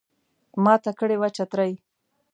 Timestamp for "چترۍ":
1.35-1.73